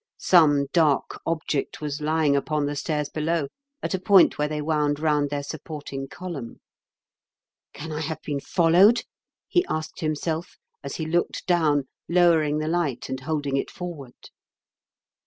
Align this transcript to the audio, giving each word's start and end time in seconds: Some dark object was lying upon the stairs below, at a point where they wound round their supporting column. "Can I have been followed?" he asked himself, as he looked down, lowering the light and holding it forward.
Some 0.17 0.65
dark 0.73 1.21
object 1.27 1.79
was 1.79 2.01
lying 2.01 2.35
upon 2.35 2.65
the 2.65 2.75
stairs 2.75 3.07
below, 3.07 3.49
at 3.83 3.93
a 3.93 3.99
point 3.99 4.39
where 4.39 4.47
they 4.47 4.59
wound 4.59 4.99
round 4.99 5.29
their 5.29 5.43
supporting 5.43 6.07
column. 6.07 6.59
"Can 7.73 7.91
I 7.91 8.01
have 8.01 8.19
been 8.23 8.39
followed?" 8.39 9.03
he 9.47 9.63
asked 9.69 9.99
himself, 9.99 10.57
as 10.83 10.95
he 10.95 11.05
looked 11.05 11.45
down, 11.45 11.87
lowering 12.09 12.57
the 12.57 12.67
light 12.67 13.09
and 13.09 13.19
holding 13.19 13.57
it 13.57 13.69
forward. 13.69 14.15